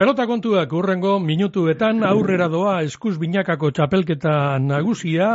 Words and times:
Pelota 0.00 0.24
kontuak 0.24 0.70
urrengo 0.72 1.18
minutuetan 1.20 1.98
aurrera 2.08 2.46
doa 2.48 2.78
eskuz 2.80 3.18
binakako 3.20 3.68
txapelketa 3.76 4.30
nagusia, 4.64 5.26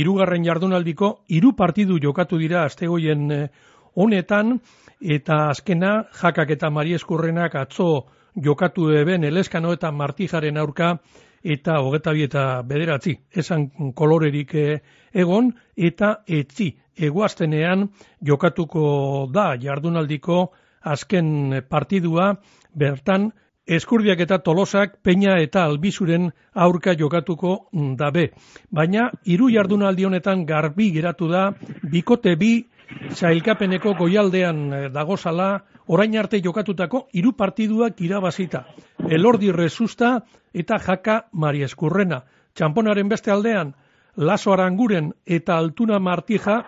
irugarren 0.00 0.46
jardunaldiko 0.46 1.10
hiru 1.36 1.50
partidu 1.58 1.98
jokatu 2.00 2.38
dira 2.40 2.62
astegoien 2.64 3.26
eh, 3.36 3.40
honetan, 4.00 4.54
eta 5.16 5.36
azkena 5.50 5.90
jakak 6.22 6.54
eta 6.54 6.70
mari 6.72 6.94
eskurrenak 6.96 7.58
atzo 7.60 7.88
jokatu 8.46 8.86
eben 8.96 9.26
eleskano 9.28 9.74
eta 9.76 9.90
martijaren 9.92 10.56
aurka, 10.56 10.88
eta 11.44 11.74
hogeta 11.84 12.14
eta 12.16 12.44
bederatzi, 12.70 13.12
esan 13.44 13.66
kolorerik 13.92 14.54
eh, 14.54 14.78
egon, 15.12 15.50
eta 15.76 16.22
etzi, 16.26 16.70
eguaztenean 16.96 17.84
jokatuko 18.24 18.86
da 19.36 19.50
jardunaldiko 19.66 20.46
azken 20.96 21.60
partidua, 21.68 22.30
bertan, 22.72 23.28
Eskurdiak 23.68 24.20
eta 24.24 24.38
Tolosak 24.40 24.94
Peña 25.04 25.34
eta 25.44 25.66
Albizuren 25.68 26.30
aurka 26.54 26.94
jokatuko 26.96 27.68
dabe. 28.00 28.30
Baina 28.72 29.10
hiru 29.28 29.50
jardunaldi 29.52 30.06
honetan 30.08 30.46
garbi 30.48 30.86
geratu 30.94 31.28
da 31.28 31.50
bikote 31.82 32.32
bi 32.40 32.52
sailkapeneko 33.12 33.92
goialdean 33.98 34.62
eh, 34.72 34.88
dagozala 34.88 35.50
orain 35.86 36.16
arte 36.16 36.40
jokatutako 36.40 37.08
hiru 37.12 37.34
partiduak 37.36 38.00
irabazita. 38.00 38.64
Elordi 39.08 39.52
Resusta 39.52 40.14
eta 40.54 40.78
Jaka 40.78 41.26
Mari 41.32 41.62
Eskurrena. 41.68 42.22
Txamponaren 42.54 43.08
beste 43.08 43.30
aldean 43.30 43.74
Laso 44.16 44.52
Aranguren 44.52 45.12
eta 45.26 45.58
Altuna 45.58 45.98
Martija 45.98 46.62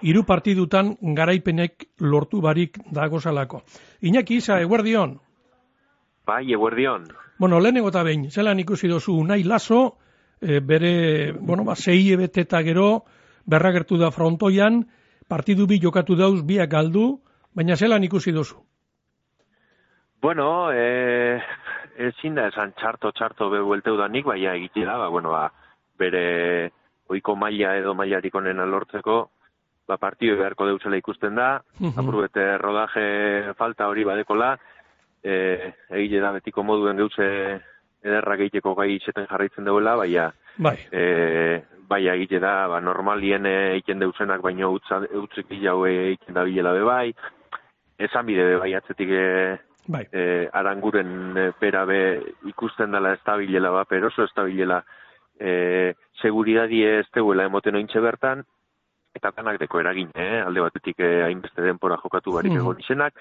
hiru 0.00 0.24
partidutan 0.24 0.96
garaipenek 1.20 1.86
lortu 2.00 2.40
barik 2.40 2.80
dagozalako. 2.92 3.62
Iñaki 4.00 4.40
Isa, 4.40 4.60
eguerdion. 4.60 5.18
Bai, 6.26 6.52
eguerdion. 6.52 7.04
Bueno, 7.38 7.60
lehenengo 7.60 7.92
eta 7.92 8.02
behin, 8.02 8.30
zelan 8.30 8.58
ikusi 8.58 8.88
dozu 8.90 9.14
nahi 9.24 9.44
laso, 9.44 9.98
e, 10.40 10.58
bere, 10.60 11.32
bueno, 11.32 11.64
ba, 11.64 11.76
zei 11.76 12.12
ebete 12.12 12.42
eta 12.42 12.62
gero, 12.66 13.04
berragertu 13.46 13.98
da 14.00 14.10
frontoian, 14.10 14.82
partidu 15.28 15.68
bi 15.70 15.78
jokatu 15.82 16.16
dauz, 16.18 16.42
biak 16.46 16.70
galdu, 16.70 17.20
baina 17.54 17.76
zelan 17.76 18.04
ikusi 18.04 18.32
dozu? 18.32 18.58
Bueno, 20.20 20.72
e, 20.72 21.38
ezin 22.08 22.34
da 22.34 22.48
esan 22.50 22.74
txarto, 22.74 23.12
txarto 23.12 23.50
behuelteu 23.52 23.96
da 23.96 24.08
nik, 24.08 24.26
baina 24.26 24.56
egite 24.58 24.84
da, 24.84 24.98
ba, 24.98 25.08
bueno, 25.08 25.30
ba, 25.30 25.46
bere 25.98 26.72
oiko 27.06 27.36
maila 27.38 27.76
edo 27.78 27.94
mailarik 27.94 28.34
onena 28.34 28.66
lortzeko, 28.66 29.28
ba, 29.86 29.96
partidu 29.96 30.40
beharko 30.40 30.66
deuzela 30.66 30.98
ikusten 30.98 31.36
da, 31.38 31.62
uh 31.78 31.92
-huh. 31.94 32.58
rodaje 32.58 33.54
falta 33.54 33.86
hori 33.86 34.04
badekola, 34.04 34.56
e, 35.26 35.72
egile 35.98 36.22
da 36.22 36.32
betiko 36.36 36.62
moduen 36.62 37.00
geutze 37.02 37.26
ederra 38.06 38.36
egiteko 38.38 38.74
gai 38.78 38.92
izaten 38.94 39.26
jarraitzen 39.30 39.66
duela, 39.66 39.96
baina 39.98 40.28
bai. 40.62 40.76
e, 40.92 41.62
bai 41.88 42.02
egite 42.12 42.38
da, 42.42 42.54
ba, 42.70 42.80
normalien 42.80 43.46
egiten 43.50 44.02
deusenak, 44.02 44.42
baino 44.42 44.72
utzik 44.76 45.54
jau 45.62 45.78
egiten 45.90 46.38
da 46.38 46.44
bilela 46.46 46.74
be 46.76 46.84
bai, 46.86 47.06
esan 47.98 48.26
bide 48.26 48.44
be 48.52 48.58
bai 48.62 48.72
atzetik 48.78 49.10
e, 49.10 49.26
bai. 49.86 50.04
E, 50.12 50.22
aranguren 50.52 51.10
e, 51.36 51.48
pera 51.58 51.84
be 51.86 52.00
ikusten 52.52 52.94
dela 52.94 53.14
ez 53.16 53.22
da 53.26 53.36
bilela 53.40 53.74
ba, 53.74 53.84
pero 53.84 54.12
oso 54.12 54.24
ez 54.24 54.34
da 54.36 54.46
bilela 54.46 54.82
e, 55.38 55.94
seguridadi 56.22 56.84
ez 56.86 57.06
teuela 57.12 57.48
emoten 57.50 57.76
ointxe 57.76 58.00
bertan, 58.00 58.44
eta 59.16 59.32
kanak 59.32 59.58
deko 59.60 59.80
eragin, 59.80 60.10
eh? 60.14 60.42
alde 60.44 60.62
batetik 60.66 61.00
eh, 61.00 61.24
hainbeste 61.26 61.64
denpora 61.64 61.98
jokatu 62.02 62.34
barik 62.36 62.52
mm. 62.52 62.62
egon 62.62 62.82
izenak, 62.84 63.20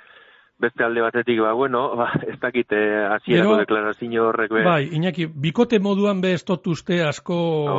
beste 0.60 0.84
alde 0.84 1.02
batetik, 1.02 1.40
ba, 1.42 1.54
bueno, 1.54 1.90
ba, 2.00 2.12
ez 2.28 2.40
dakit 2.40 2.72
eh, 2.72 3.04
azierako 3.18 3.60
deklarazio 3.64 4.30
horrek 4.30 4.52
be. 4.52 4.64
Bai, 4.64 4.90
Iñaki, 4.96 5.28
bikote 5.28 5.80
moduan 5.80 6.22
be 6.22 6.34
ez 6.34 6.44
uste 6.50 7.04
asko... 7.04 7.36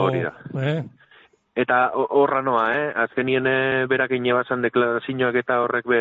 Hori 0.06 0.22
da. 0.22 0.32
Eh? 0.62 0.82
Eta 1.56 1.90
horra 1.94 2.42
noa, 2.42 2.66
eh? 2.76 2.92
Azkenien 3.06 3.46
eh, 3.46 3.86
berak 3.88 4.10
inebasan 4.12 4.62
deklarazioak 4.62 5.34
eta 5.40 5.60
horrek 5.62 5.86
be, 5.88 6.00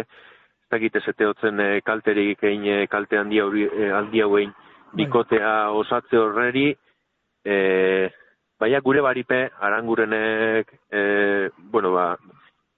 ez 0.65 0.69
dakit 0.71 0.95
ez 0.95 1.07
eteotzen 1.07 1.59
eh, 1.59 1.81
kalterik 1.85 2.43
egin 2.43 2.65
eh, 2.65 2.87
kalte 2.87 3.17
handi 3.17 3.39
hau 3.39 4.31
bai. 4.31 4.49
bikotea 4.95 5.71
osatze 5.71 6.17
horreri, 6.17 6.75
eh, 7.45 8.11
Baina 8.55 8.79
gure 8.79 9.01
baripe, 9.03 9.49
arangurenek, 9.59 10.69
eh, 10.89 11.49
bueno, 11.57 11.91
ba, 11.91 12.17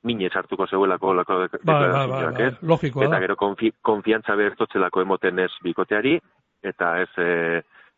minez 0.03 0.31
hartuko 0.35 0.67
zeuelako 0.67 1.13
lako 1.13 1.39
ba, 1.39 1.47
ba, 1.63 2.05
ba, 2.07 2.31
ba, 2.31 2.49
logikoa 2.61 3.07
eta 3.07 3.19
gero 3.23 3.35
konfi, 3.35 3.71
konfiantza 3.81 4.35
behertotzelako 4.35 5.01
emoten 5.01 5.39
ez 5.39 5.51
bikoteari 5.63 6.17
eta 6.63 6.93
ez 7.01 7.09
e, 7.17 7.29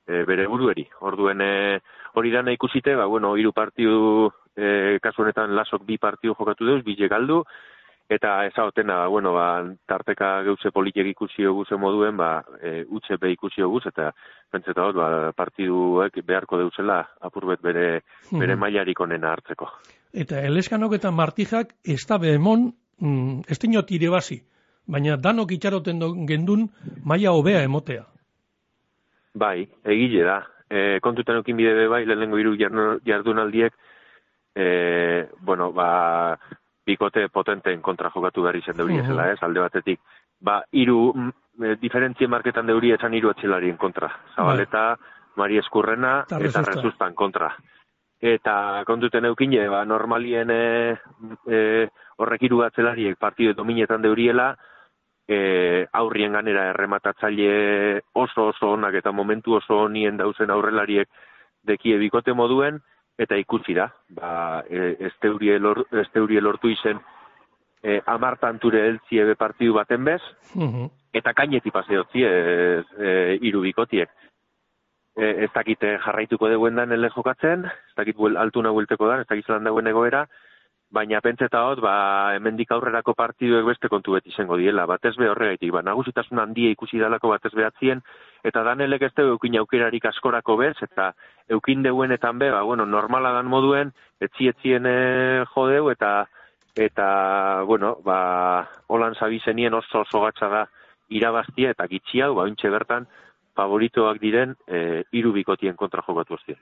e, 0.07 0.23
bere 0.27 0.47
burueri. 0.47 0.85
Orduen 1.01 1.41
e, 1.41 1.79
hori 2.19 2.31
dana 2.31 2.53
ikusite, 2.55 2.95
ba, 2.95 3.05
bueno, 3.05 3.35
hiru 3.37 3.51
partiu 3.53 4.29
e, 4.55 4.97
kasu 5.03 5.23
honetan 5.23 5.55
lasok 5.55 5.85
bi 5.87 5.97
partiu 5.97 6.35
jokatu 6.37 6.65
deuz, 6.65 6.81
bi 6.83 6.95
galdu, 7.07 7.43
eta 8.09 8.45
ez 8.45 8.53
ba, 8.57 9.07
bueno, 9.07 9.33
ba, 9.33 9.63
tarteka 9.85 10.41
geutze 10.43 10.71
politik 10.71 11.05
ikusi 11.05 11.45
guze 11.45 11.77
moduen, 11.77 12.17
ba, 12.17 12.43
e, 12.61 12.83
utxe 12.89 13.17
be 13.17 13.31
ikusi 13.31 13.61
guz, 13.61 13.85
eta 13.85 14.11
pentseta 14.51 14.81
hot, 14.81 14.95
ba, 14.95 15.31
partiduek 15.37 16.17
beharko 16.25 16.57
deuzela 16.57 17.05
apurbet 17.21 17.61
bere, 17.61 18.01
bere 18.31 18.53
hmm. 18.53 18.59
mailarik 18.59 18.99
onena 18.99 19.31
hartzeko. 19.31 19.69
Eta 20.11 20.41
eleskanok 20.41 20.95
eta 20.97 21.11
martijak 21.11 21.75
ez 21.85 22.01
da 22.09 22.17
behemon, 22.17 22.71
mm, 22.99 23.41
ez 23.47 23.59
dinot 23.61 23.91
irebazi, 23.91 24.41
baina 24.87 25.17
danok 25.17 25.51
itxaroten 25.51 26.01
gendun 26.25 26.65
maia 27.05 27.31
hobea 27.31 27.61
emotea. 27.61 28.07
Bai, 29.35 29.67
egile 29.85 30.23
da. 30.25 30.39
E, 30.69 30.97
kontutan 31.01 31.37
eukin 31.37 31.57
bide 31.57 31.75
be 31.77 31.85
bai, 31.87 32.05
lehenengo 32.05 32.41
hiru 32.41 32.55
jardunaldiek, 33.05 33.73
e, 34.55 34.65
bueno, 35.45 35.71
ba, 35.71 36.39
bikote 36.89 37.27
potenteen 37.33 37.81
kontra 37.85 38.11
jokatu 38.13 38.43
behar 38.45 38.57
izan 38.59 38.77
deuri 38.77 38.99
uh 38.99 39.23
ez, 39.25 39.37
alde 39.45 39.63
batetik. 39.65 39.99
Ba, 40.41 40.61
iru, 40.71 41.13
mm, 41.13 41.31
e, 41.63 41.75
diferentzia 41.81 42.27
marketan 42.27 42.67
deuri 42.67 42.93
esan 42.95 43.13
iru 43.13 43.29
atxilarien 43.29 43.77
kontra. 43.77 44.09
Zabaleta, 44.35 44.85
bai. 44.95 45.15
Mari 45.39 45.57
Eskurrena, 45.57 46.25
eta 46.27 46.63
Rezustan 46.65 47.13
kontra 47.15 47.53
eta 48.19 48.83
kontuten 48.85 49.25
eukin, 49.25 49.55
ba, 49.71 49.85
normalien 49.87 50.49
e, 50.51 50.97
e, 51.47 51.87
horrek 52.19 52.41
iru 52.43 52.59
batzelariek 52.65 53.15
partidu 53.17 53.53
dominetan 53.55 54.03
deuriela, 54.03 54.51
e, 55.29 55.85
aurrien 55.93 56.33
ganera 56.33 56.69
errematatzaile 56.73 58.01
oso 58.13 58.49
oso 58.49 58.73
onak 58.73 58.97
eta 58.99 59.13
momentu 59.15 59.55
oso 59.59 59.85
honien 59.85 60.17
dauzen 60.17 60.51
aurrelariek 60.51 61.07
dekie 61.63 61.97
bikote 62.01 62.33
moduen, 62.33 62.81
eta 63.19 63.35
ikusi 63.35 63.75
da, 63.75 63.89
ba, 64.15 64.63
e, 64.69 64.95
ez 65.07 65.13
teurie 65.19 65.59
lortu 66.41 66.71
izen 66.71 67.01
e, 67.83 67.99
amartanture 68.05 68.85
eltzie 68.87 69.25
be 69.27 69.35
partidu 69.35 69.75
baten 69.75 70.05
bez, 70.07 70.21
mhm. 70.55 70.87
eta 71.13 71.33
kaineti 71.35 71.71
paseotzi 71.71 72.23
e, 72.23 72.33
e, 72.97 73.13
iru 73.49 73.65
bikotiek 73.67 74.09
e, 75.19 75.29
ez 75.45 75.49
dakite 75.53 75.97
jarraituko 76.05 76.49
deguen 76.51 76.79
dan 76.79 76.91
ele 76.95 77.11
jokatzen, 77.15 77.65
ez 77.67 77.95
dakit 77.97 78.19
altuna 78.37 78.71
buelteko 78.75 79.09
da, 79.09 79.19
ez 79.21 79.27
dakit 79.27 79.47
zelan 79.47 79.67
dagoen 79.67 79.91
egoera, 79.91 80.25
baina 80.89 81.21
pentseta 81.21 81.61
hot, 81.67 81.79
ba, 81.85 81.93
hemendik 82.33 82.71
aurrerako 82.73 83.13
partiduek 83.17 83.65
beste 83.67 83.89
kontu 83.91 84.15
beti 84.15 84.31
izango 84.33 84.57
diela, 84.57 84.87
batez 84.89 85.13
be 85.19 85.29
horregaitik, 85.29 85.71
ba, 85.75 85.83
nagusitasun 85.85 86.41
handia 86.41 86.71
ikusi 86.73 86.97
dalako 87.01 87.29
batez 87.35 87.53
behatzien, 87.53 88.01
eta 88.43 88.63
danelek 88.65 89.05
ez 89.05 89.11
dugu 89.13 89.35
eukin 89.35 89.59
aukerarik 89.61 90.09
askorako 90.09 90.57
bez, 90.63 90.75
eta 90.81 91.11
eukin 91.49 91.85
deuenetan 91.85 92.41
be, 92.41 92.49
ba, 92.51 92.63
bueno, 92.65 92.87
normala 92.89 93.35
dan 93.37 93.51
moduen, 93.51 93.93
etzietzien 94.19 94.89
e, 94.89 94.97
jodeu, 95.53 95.91
eta, 95.93 96.25
eta, 96.75 97.07
bueno, 97.69 97.95
ba, 98.05 98.65
holan 98.87 99.15
zabizenien 99.15 99.77
oso 99.77 100.01
oso 100.07 100.25
gatsa 100.25 100.49
da 100.49 100.65
irabaztia, 101.09 101.75
eta 101.77 101.85
gitxia, 101.87 102.31
ba, 102.33 102.49
bertan, 102.73 103.05
favoritoak 103.59 104.19
diren 104.21 104.55
e, 104.65 105.03
hiru 105.11 105.33
bikotien 105.35 105.75
kontra 105.75 106.01
jokatu 106.05 106.37
ostien. 106.39 106.57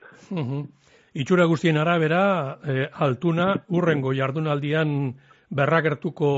Itxura 1.18 1.48
guztien 1.50 1.76
arabera, 1.80 2.58
e, 2.62 2.86
altuna 2.94 3.48
urrengo 3.74 4.12
jardunaldian 4.14 4.90
berragertuko 5.50 6.28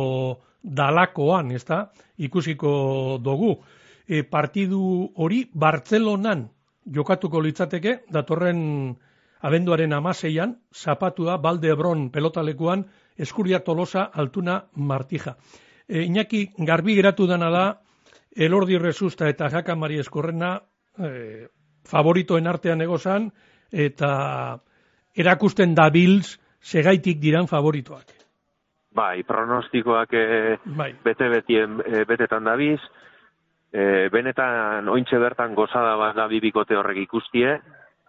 dalakoan, 0.63 1.51
ez 1.53 1.65
da, 1.69 1.81
ikusiko 2.17 2.73
dugu. 3.21 3.59
E, 4.09 4.23
partidu 4.25 4.81
hori 5.21 5.43
Bartzelonan 5.53 6.47
jokatuko 6.97 7.43
litzateke, 7.45 7.99
datorren 8.09 8.63
abenduaren 9.45 9.93
amaseian, 9.93 10.57
zapatua 10.73 11.37
Baldebron 11.45 12.09
pelotalekuan, 12.15 12.87
eskuria 13.21 13.61
tolosa 13.65 14.07
altuna 14.15 14.63
martija. 14.75 15.37
E, 15.89 16.07
Iñaki, 16.07 16.47
garbi 16.57 16.97
geratu 16.97 17.29
dana 17.29 17.53
da, 17.53 17.67
Elordi 18.31 18.79
Resusta 18.79 19.29
eta 19.29 19.51
Jaka 19.53 19.77
Mari 19.77 20.01
Eskorrena 20.01 20.55
e, 20.97 21.49
favoritoen 21.85 22.47
artean 22.47 22.81
egozan, 22.81 23.29
eta 23.71 24.11
erakusten 25.17 25.75
da 25.75 25.91
Bills 25.91 26.39
segaitik 26.61 27.21
diran 27.21 27.49
favoritoak. 27.49 28.17
Bai, 28.95 29.23
pronostikoak 29.23 30.15
e, 30.19 30.57
bai. 30.77 30.91
bete 31.05 31.29
betien 31.31 31.79
e, 31.87 32.05
betetan 32.09 32.45
da 32.45 32.57
biz, 32.59 32.81
e, 33.73 34.09
benetan 34.11 34.89
ointxe 34.91 35.19
bertan 35.23 35.55
gozada 35.55 35.95
bat 35.97 36.17
da 36.17 36.27
bibikote 36.29 36.77
horrek 36.77 37.05
ikustie, 37.05 37.55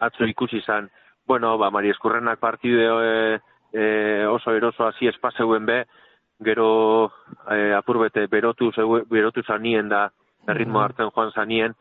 atzo 0.02 0.26
ikusi 0.26 0.58
izan, 0.58 0.90
bueno, 1.28 1.58
ba, 1.62 1.70
Mari 1.70 1.94
Eskurrenak 1.94 2.40
partide 2.40 2.88
e, 2.90 3.40
e, 3.74 3.84
oso 4.26 4.56
eroso 4.58 4.88
hasi 4.88 5.08
espazeuen 5.08 5.66
be, 5.66 5.84
gero 6.42 7.12
e, 7.46 7.72
apurbete 7.78 8.26
berotu, 8.28 8.72
zeue, 8.74 9.04
berotu 9.10 9.44
zanien 9.46 9.90
da, 9.90 10.08
erritmo 10.48 10.80
mm-hmm. 10.80 10.84
hartzen 10.84 11.12
joan 11.14 11.32
zanien, 11.38 11.78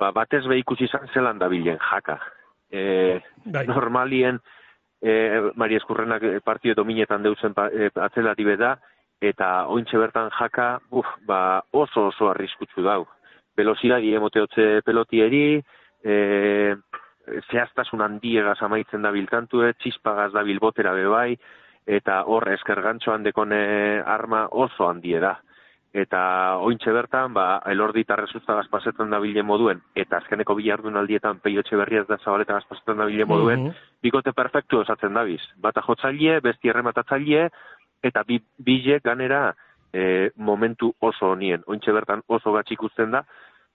ba, 0.00 0.10
batez 0.10 0.42
be 0.50 0.58
ikusi 0.58 0.90
izan 0.90 1.06
zelan 1.14 1.38
da 1.38 1.48
bilen, 1.48 1.78
jaka. 1.78 2.18
E, 2.76 3.22
bai. 3.44 3.66
normalien, 3.66 4.40
e, 5.00 5.52
Mari 5.56 5.78
Eskurrenak 5.80 6.22
partide 6.44 6.76
dominetan 6.76 7.24
deutzen 7.24 7.54
e, 7.72 7.90
atzelati 7.94 8.44
da, 8.56 8.76
eta 9.20 9.66
ointxe 9.72 9.98
bertan 9.98 10.30
jaka, 10.38 10.78
uf, 10.90 11.06
ba, 11.26 11.62
oso 11.72 12.08
oso 12.10 12.30
arriskutsu 12.30 12.84
dau. 12.84 13.06
Velozidadi 13.56 14.12
emoteotze 14.14 14.82
pelotieri, 14.84 15.62
e, 16.04 16.76
zehaztasun 17.50 18.02
handiegaz 18.04 18.58
amaitzen 18.62 19.02
da 19.02 19.10
biltantu, 19.10 19.64
e, 19.64 19.72
txispagaz 19.80 20.32
da 20.32 20.44
bilbotera 20.44 20.92
bebai, 20.94 21.36
eta 21.86 22.22
hor 22.26 22.48
esker 22.50 22.82
gantxoan 22.82 23.24
dekone 23.24 24.02
arma 24.04 24.46
oso 24.50 24.88
handie 24.88 25.20
da. 25.22 25.36
Eta 25.96 26.20
ointxe 26.60 26.92
bertan, 26.92 27.32
ba, 27.32 27.62
elordi 27.72 28.02
eta 28.04 28.18
resultagaz 28.20 28.66
pasetan 28.68 29.08
da 29.14 29.20
bile 29.22 29.40
moduen, 29.46 29.78
eta 29.96 30.18
azkeneko 30.18 30.54
bilardun 30.58 30.98
aldietan 31.00 31.38
peiotxe 31.40 31.78
berriaz 31.80 32.04
da 32.10 32.18
zabaleta 32.18 32.58
pasetan 32.68 33.00
da 33.00 33.06
bile 33.08 33.24
moduen, 33.24 33.62
mm 33.62 33.70
-hmm. 33.70 33.86
bikote 34.02 34.32
perfektu 34.32 34.82
osatzen 34.82 35.14
dabiz. 35.14 35.40
Bata 35.56 35.80
jotzaile, 35.86 36.40
besti 36.40 36.68
errematatzaile, 36.68 37.48
eta 38.02 38.24
bi, 38.28 38.40
bile 38.58 39.00
ganera 39.00 39.54
e, 39.92 40.30
momentu 40.36 40.92
oso 41.00 41.30
honien. 41.32 41.62
Ointxe 41.66 41.92
bertan 41.92 42.22
oso 42.26 42.52
gatxik 42.52 42.82
usten 42.82 43.10
da, 43.10 43.24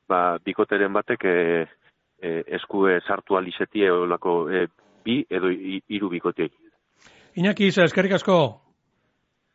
ba, 0.07 0.38
bikoteren 0.45 0.94
batek 0.94 1.25
e, 1.25 1.68
e, 2.21 2.44
eskue 2.57 3.00
sartu 3.01 3.38
alizetie 3.38 3.91
olako 3.91 4.50
e, 4.50 4.68
bi 5.03 5.25
edo 5.29 5.50
hiru 5.50 6.09
bikotiei. 6.09 6.51
Iñaki, 7.35 7.71
eskerrik 7.73 8.13
asko. 8.19 8.38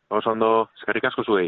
Oso 0.09 0.31
ondo, 0.31 0.69
eskerrik 0.79 1.05
asko 1.09 1.23
zuei. 1.23 1.45